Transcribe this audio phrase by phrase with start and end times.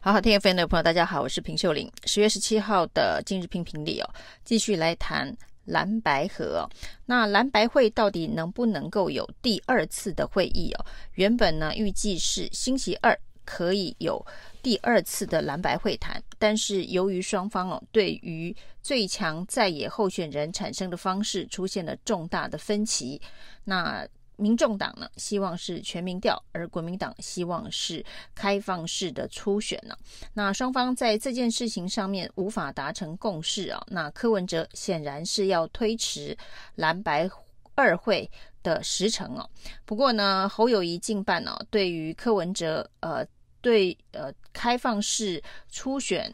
[0.00, 1.90] 好好听 FM 的朋友，大家好，我是平秀玲。
[2.04, 4.08] 十月十七号的今日评评理哦，
[4.44, 6.68] 继续来谈蓝白河。
[7.04, 10.86] 那蓝白会到底能不能够有第二次的会议哦？
[11.14, 14.24] 原本呢，预计是星期二可以有
[14.62, 23.20] 第二次的蓝白会谈，但是由于双方哦，对于最强在野候选人产生的方式出现了重大的分歧，
[23.64, 24.06] 那。
[24.38, 29.94] 民众党呢，希望是全民调，而国民党希望是开放式的初选呢。
[30.32, 33.84] 那双方在这件事情上面无法达成共识啊。
[33.88, 36.36] 那柯文哲显然是要推迟
[36.76, 37.28] 蓝白
[37.74, 38.30] 二会
[38.62, 39.50] 的时程哦。
[39.84, 43.26] 不过呢，侯友宜竞办呢，对于柯文哲呃
[43.60, 46.32] 对呃开放式初选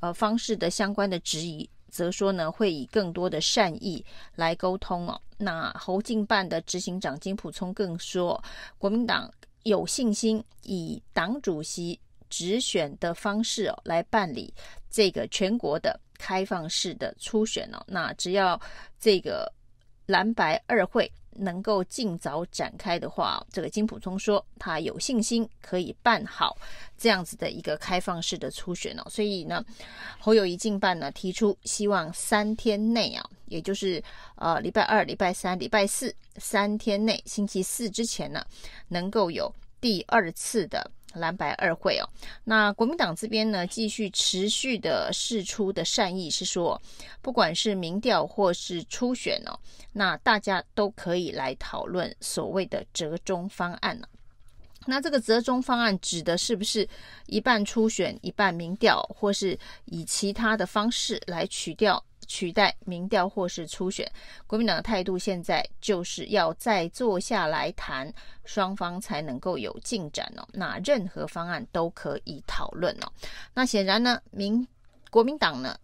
[0.00, 1.68] 呃方式的相关的质疑。
[1.88, 5.20] 则说呢，会以更多的善意来沟通哦。
[5.36, 8.42] 那侯进办的执行长金普聪更说，
[8.76, 9.30] 国民党
[9.62, 14.52] 有信心以党主席直选的方式哦来办理
[14.90, 17.82] 这个全国的开放式的初选哦。
[17.86, 18.60] 那只要
[18.98, 19.50] 这个
[20.08, 21.08] 蓝白二会。
[21.40, 26.58] 能够尽早展开的话，这个金普聪说他有信心可以办好
[26.96, 29.64] 这样子的一个开放式的初选哦，所以呢，
[30.18, 34.02] 侯友宜竞办呢提出希望三天内啊，也就是
[34.34, 38.44] 呃礼拜二、礼拜三、礼拜四三天内，星期四之前呢，
[38.88, 40.90] 能够有第二次的。
[41.14, 42.08] 蓝白二会哦，
[42.44, 46.80] 那国民党这边呢，继续持续的释出的善意是说，
[47.22, 49.58] 不管是民调或是初选哦，
[49.92, 54.06] 那大家都可以来讨论所谓的折中方案呢。
[54.86, 56.88] 那这个折中方案指的是不是
[57.26, 62.02] 一半初选一半民调，或是以其他的方式来取掉？
[62.28, 64.08] 取代民调或是初选，
[64.46, 68.12] 国民党的态度现在就是要再坐下来谈，
[68.44, 70.46] 双方才能够有进展哦。
[70.52, 73.10] 那任何方案都可以讨论哦。
[73.54, 74.64] 那显然呢，民
[75.10, 75.76] 国民党呢，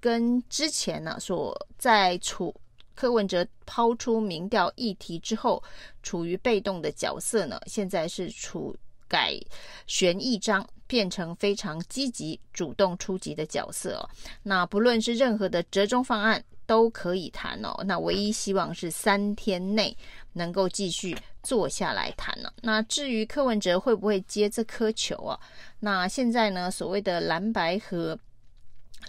[0.00, 2.54] 跟之前呢所在处
[2.94, 5.62] 柯文哲抛出民调议题之后，
[6.02, 8.76] 处于被动的角色呢，现在是处
[9.12, 9.38] 改
[9.86, 10.66] 弦易张。
[10.88, 14.04] 变成非常积极、主动出击的角色哦。
[14.42, 17.82] 那不论是任何的折中方案都可以谈哦。
[17.86, 19.96] 那唯一希望是三天内
[20.34, 22.52] 能够继续坐下来谈呢。
[22.60, 25.40] 那至于柯文哲会不会接这颗球啊？
[25.80, 28.18] 那现在呢，所谓的蓝白合、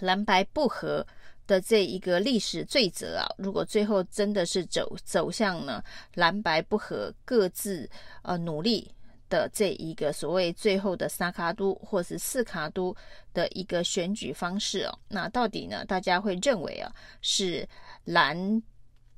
[0.00, 1.06] 蓝白不合
[1.46, 5.84] 的这一个历史罪责啊，如果最后真的是走走向呢
[6.14, 7.86] 蓝白不合，各自
[8.22, 8.90] 呃努力。
[9.34, 12.94] 的这一个所谓最后的三卡都或是四卡都
[13.32, 15.84] 的一个选举方式哦，那到底呢？
[15.86, 16.88] 大家会认为啊，
[17.20, 17.68] 是
[18.04, 18.62] 蓝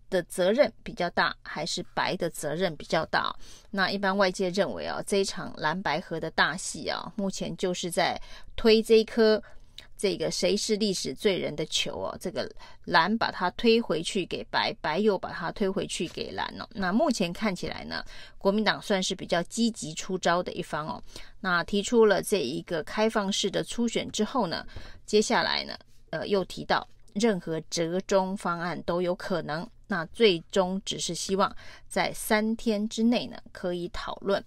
[0.09, 3.31] 的责任比较大，还是白的责任比较大？
[3.71, 8.19] 那一般外界认为啊，这一场蓝白合的大戏啊，目前就是在
[8.57, 9.43] 推这一颗。
[9.99, 12.47] 这个谁是历史罪人的球哦，这个
[12.85, 16.69] 蓝把它推回去给白，白又把它推回去给蓝哦。
[16.75, 18.05] 那目前看起来呢，
[18.37, 21.03] 国民党算是比较积极出招的一方哦。
[21.41, 24.67] 那提出了这一个开放式的初选之后呢，
[25.07, 25.75] 接下来呢，
[26.11, 29.67] 呃，又提到任何折中方案都有可能。
[29.89, 31.57] 那最终只是希望
[31.89, 34.45] 在三天之内呢，可以讨论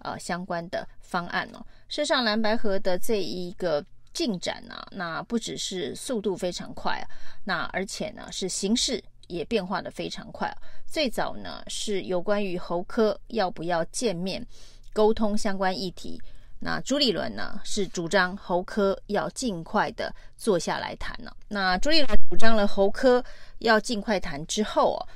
[0.00, 1.64] 呃相关的方案哦。
[1.88, 3.82] 事实上，蓝白合的这一个。
[4.12, 4.88] 进展呢、啊？
[4.92, 7.06] 那不只是速度非常快啊，
[7.44, 10.52] 那而且呢是形势也变化的非常快。
[10.86, 14.44] 最早呢是有关于侯科要不要见面
[14.92, 16.20] 沟通相关议题，
[16.58, 21.36] 那朱立伦呢是主张侯科要尽快的坐下来谈了。
[21.48, 23.24] 那朱立伦主张了侯科
[23.58, 25.06] 要尽快谈之后啊，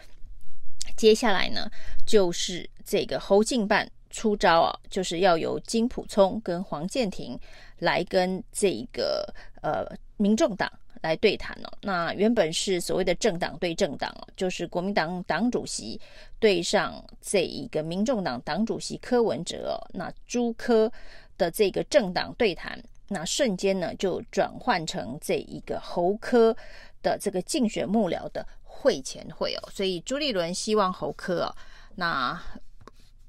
[0.96, 1.68] 接下来呢
[2.06, 3.90] 就是这个侯进办。
[4.14, 7.36] 出招啊，就是要由金溥聪跟黄健庭
[7.80, 9.28] 来跟这个
[9.60, 9.84] 呃
[10.16, 10.70] 民众党
[11.02, 11.68] 来对谈哦。
[11.82, 16.00] 那原本是所谓的政党对政党哦，就是国民党党主席
[16.38, 19.76] 对上这一个民众党党主席柯文哲哦。
[19.92, 20.90] 那朱柯
[21.36, 26.56] 的这个政党对谈，那瞬间呢就转换成这一个侯柯
[27.02, 29.68] 的这个竞选幕僚的会前会哦。
[29.72, 31.56] 所以朱立伦希望侯柯哦，
[31.96, 32.40] 那。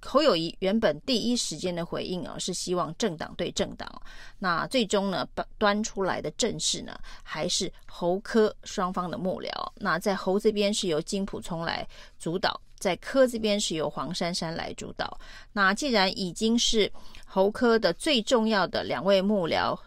[0.06, 3.90] 侯友谊原本第一时间的回应啊，是希望政党对政党。
[4.38, 9.50] 那最终呢，端出来的阵势呢，还是侯柯双方的幕僚。
[9.76, 11.86] 那在侯这边是由金溥聪来
[12.20, 15.20] 主导，在柯这边是由黄珊珊来主导。
[15.52, 16.92] 那既然已经是
[17.26, 19.78] 侯柯的最重要的两位幕僚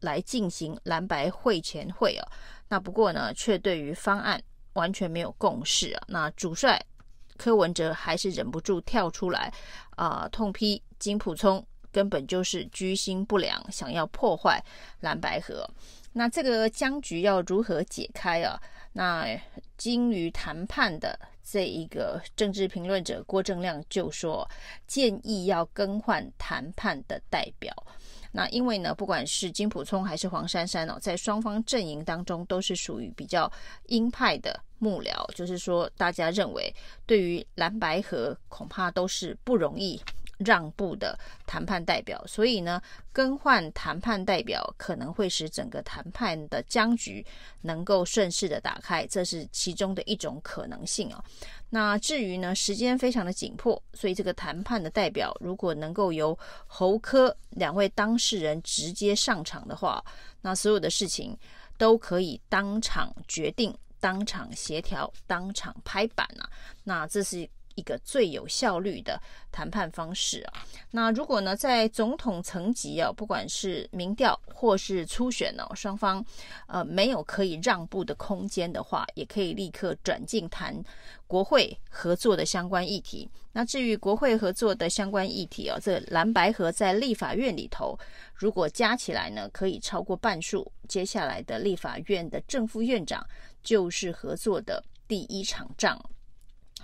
[0.00, 2.28] 来进行蓝白会前会啊，
[2.68, 6.02] 那不过呢，却对于方案完全没有共识啊。
[6.08, 6.84] 那主帅。
[7.36, 9.52] 柯文哲还是忍不住跳出来，
[9.90, 14.62] 啊、痛批金溥聪根本就是居心不良，想要破坏
[15.00, 15.68] 蓝白合。
[16.12, 18.60] 那这个僵局要如何解开啊？
[18.92, 19.38] 那
[19.76, 24.48] 精于谈判的这一个政治评论者郭正亮就说，
[24.86, 27.70] 建议要更换谈判的代表。
[28.36, 33.50] 那因为呢，不管是金普聪还是黄珊珊哦，在双方阵营当中都是属于比较
[33.86, 36.70] 鹰派的幕僚，就是说大家认为
[37.06, 39.98] 对于蓝白合恐怕都是不容易。
[40.38, 42.80] 让步的谈判代表，所以呢，
[43.12, 47.24] 更换谈判代表可能会使整个谈判的僵局
[47.62, 51.24] 能够顺势的打开，这是其中的一种可能性哦。
[51.70, 60.04] 那至于呢，时间非常的紧迫，所以这个谈判的代表如果能够由侯科两位当事人直接上场的话，
[60.42, 61.36] 那所有的事情
[61.78, 66.48] 都可以当场决定、当场协调、当场拍板啊。
[66.84, 67.48] 那这是。
[67.76, 69.18] 一个最有效率的
[69.52, 76.24] 谈判方式啊，那如果呢，在总统层级啊，不管是民调或是初选呢，双方
[76.66, 80.74] 呃没有可以让步的空间的话，也可以立刻转进谈
[81.26, 83.30] 国会合作的相关议题。
[83.52, 87.98] 那至于国会合作的相关议题啊，这蓝白合在立法院里头，
[88.34, 93.26] 如果加起来呢，可以超过半数，接下来的立法院的正副院长
[93.62, 95.98] 就是合作的第一场仗。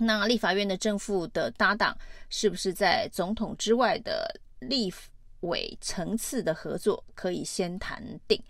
[0.05, 1.97] 那立法院的正副的搭档
[2.29, 4.93] 是不是在总统之外的立
[5.41, 8.41] 委层次的合作可以先谈定？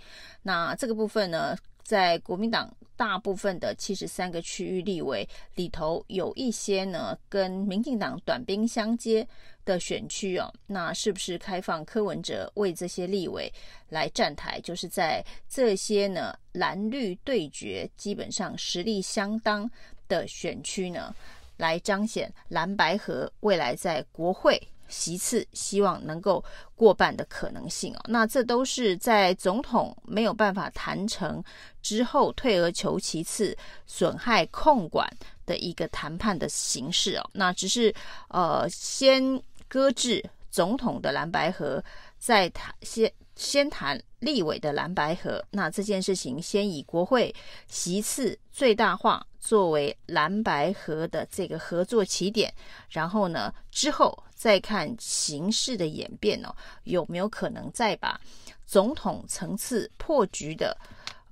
[0.42, 9.26] 那这个部分呢，在国民党大部分的七十三个区域立委里头，有一些呢跟民进党短兵相接
[9.64, 13.52] 的选区哦，那是不是开放柯文哲为这些立委
[13.88, 14.60] 来站台？
[14.60, 19.68] 就是在这些呢蓝绿对决，基本上实力相当
[20.08, 21.14] 的选区呢，
[21.62, 26.44] 来彰显蓝白合未来在国会席次希望能够
[26.74, 28.00] 过半的可能性哦。
[28.08, 31.42] 那这都是在总统没有办法谈成
[31.80, 33.56] 之后，退而求其次，
[33.86, 35.08] 损害控管
[35.46, 37.30] 的一个谈判的形式哦。
[37.32, 37.94] 那只是
[38.28, 40.20] 呃，先搁置
[40.50, 41.82] 总统的蓝白合，
[42.18, 45.42] 再谈先先谈立委的蓝白合。
[45.52, 47.32] 那这件事情先以国会
[47.68, 49.24] 席次最大化。
[49.42, 52.54] 作为蓝白河的这个合作起点，
[52.88, 56.54] 然后呢，之后再看形势的演变哦，
[56.84, 58.18] 有没有可能再把
[58.64, 60.76] 总统层次破局的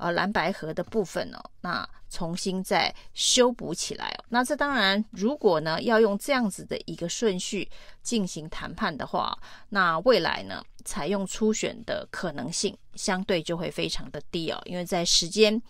[0.00, 4.24] 呃蓝白合的部分、哦，那重新再修补起来哦。
[4.30, 7.68] 那这当然，如果呢要用这样子的一个顺序
[8.02, 9.38] 进行谈判的话，
[9.68, 15.60] 那未来呢，采用初选的可能性相对就会非常的低哦，因为在时间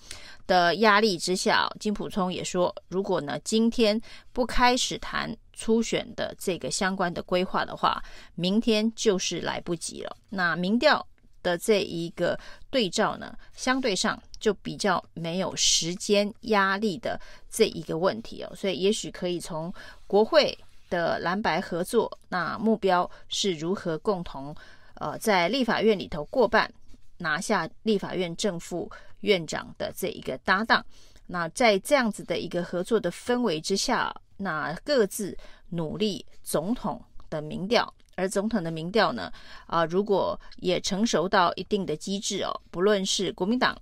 [0.46, 4.00] 的压力之下，金普聪也说，如果呢今天
[4.32, 8.02] 不开始谈初选的这个相关的规划的话，
[8.34, 10.16] 明天就是来不及了。
[10.30, 11.06] 那民调
[11.42, 12.38] 的这一个
[12.70, 17.20] 对照呢，相对上就比较没有时间压力的
[17.50, 19.72] 这一个问题哦，所以也许可以从
[20.06, 20.56] 国会
[20.88, 24.54] 的蓝白合作，那目标是如何共同。
[24.94, 26.70] 呃，在立法院里头过半
[27.16, 28.90] 拿下立法院正副
[29.20, 30.84] 院长的这一个搭档，
[31.26, 35.34] 那在这样子的一个合作的氛围之下，那各自
[35.70, 39.32] 努力总统的民调，而总统的民调呢，
[39.66, 43.74] 啊、如果也成熟到一定的机制哦，不论是国民党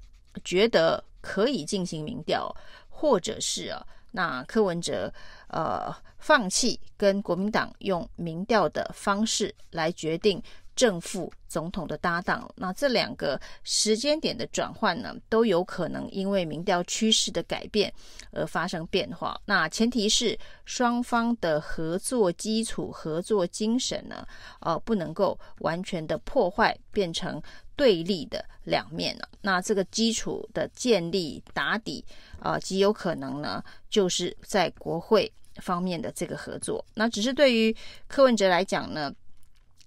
[0.45, 2.54] 觉得可以进行民调，
[2.88, 5.12] 或者是啊，那柯文哲
[5.49, 10.40] 呃放弃跟国民党用民调的方式来决定。
[10.78, 17.92] 正副总统的搭档，那这两个时间点的转换呢，都有可能因为民调趋势的改变
[18.30, 19.37] 而发生变化。
[19.44, 24.25] 那前提是双方的合作基础、合作精神呢，
[24.61, 27.42] 呃，不能够完全的破坏，变成
[27.75, 29.28] 对立的两面了。
[29.40, 32.04] 那这个基础的建立打底，
[32.38, 36.85] 呃，极有可能呢，就是在国会方面的这个合作。
[36.94, 39.12] 那只是对于柯文哲来讲呢。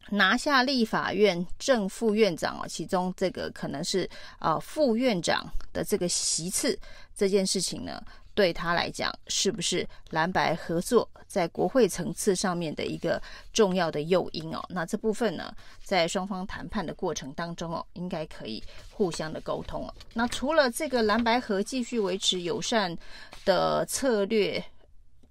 [0.10, 6.78] 拿下立法院正副院长啊，其中这个可能是啊副院长的这个席次
[7.16, 8.04] 这件事情呢，
[8.34, 13.22] 对他来讲是不是蓝白合作在国会层次上面的一个
[13.54, 14.62] 重要的诱因哦？
[14.70, 19.94] 那这部分呢，在双方谈判的过程当中哦，应该可以互相的沟通哦。
[20.14, 22.98] 那除了这个蓝白合继续维持友善
[23.46, 24.62] 的策略。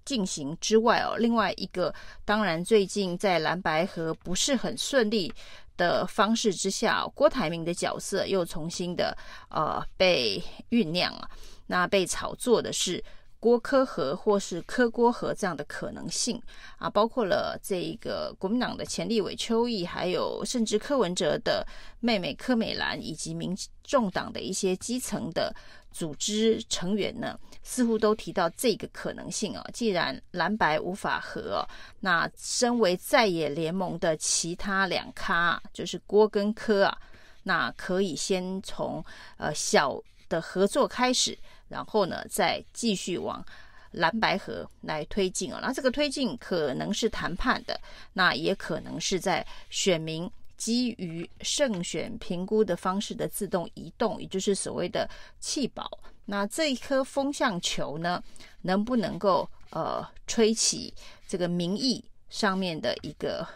[0.05, 1.93] 进行之外哦，另外一个
[2.25, 5.33] 当然最近在蓝白和不是很顺利
[5.77, 9.17] 的方式之下，郭台铭的角色又重新的
[9.49, 11.29] 呃被酝酿了。
[11.67, 13.01] 那被炒作的是
[13.41, 16.39] 郭柯和或是柯郭和这样的可能性
[16.77, 21.65] 啊，包括了这个国民党的前立委邱毅，还有甚至柯文哲的
[21.99, 25.51] 妹妹柯美兰，以及民众党的一些基层的
[25.91, 29.65] 组织成员呢，似乎都提到这个可能性啊。
[29.73, 31.67] 既然蓝白无法合，
[31.99, 36.95] 那身为在野联盟的其他两咖，就是郭跟柯啊，
[37.41, 39.03] 那可以先从
[39.37, 41.35] 呃小的合作开始。
[41.71, 43.43] 然后呢，再继续往
[43.91, 45.59] 蓝白河来推进啊。
[45.61, 47.79] 那这个推进可能是谈判的，
[48.13, 55.09] 那也可能是在选民基于胜选评估的方式的自动移动，也就是所谓的
[55.39, 55.89] 弃保。
[56.25, 58.21] 那这一颗风向球呢，
[58.61, 60.93] 能不能够呃吹起
[61.27, 63.47] 这个民意上面的一个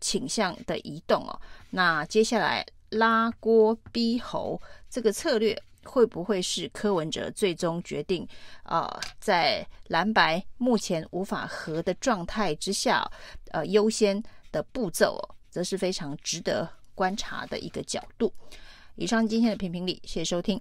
[0.00, 1.40] 倾向的移动哦？
[1.70, 5.60] 那接下来拉锅逼侯这个策略。
[5.84, 8.26] 会不会是柯文哲最终决定？
[8.64, 8.88] 呃，
[9.20, 13.10] 在蓝白目前无法合的状态之下，
[13.52, 18.32] 呃，优先的步骤哦，则是非常值得观察的一个角度。
[18.96, 20.60] 以上今天的评评理，谢谢收听。